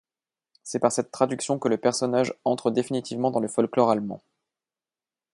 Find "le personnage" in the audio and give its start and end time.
1.67-2.33